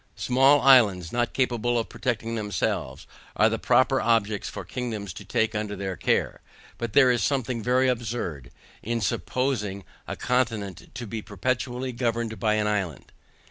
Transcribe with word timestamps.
Small 0.15 0.61
islands 0.61 1.11
not 1.13 1.31
capable 1.31 1.77
of 1.77 1.87
protecting 1.87 2.33
themselves, 2.33 3.05
are 3.35 3.49
the 3.49 3.59
proper 3.59 4.01
objects 4.01 4.49
for 4.49 4.65
kingdoms 4.65 5.13
to 5.13 5.23
take 5.23 5.53
under 5.53 5.75
their 5.75 5.95
care; 5.95 6.41
but 6.79 6.93
there 6.93 7.11
is 7.11 7.21
something 7.23 7.61
very 7.61 7.87
absurd, 7.87 8.49
in 8.81 8.99
supposing 8.99 9.83
a 10.07 10.15
continent 10.15 10.89
to 10.95 11.05
be 11.05 11.21
perpetually 11.21 11.91
governed 11.91 12.39
by 12.39 12.55
an 12.55 12.65
island. 12.65 13.11